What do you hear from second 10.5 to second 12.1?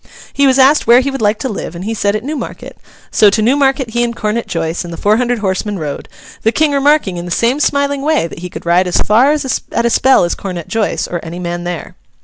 Joice, or any man there.